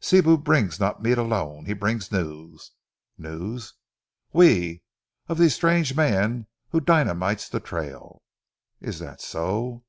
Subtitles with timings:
[0.00, 2.72] "Sibou brings not meat alone, he brings news."
[3.16, 3.74] "News."
[4.34, 4.82] "Oui!
[5.28, 8.24] Of ze stranger mans who dynamite ze trail!"
[8.80, 9.84] "Is that so?"